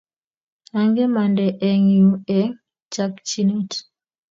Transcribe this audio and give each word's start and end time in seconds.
Ongemande 0.79 1.45
eng 1.69 1.85
yuu 1.95 2.13
eng 2.37 2.51
chakchinet 2.93 3.71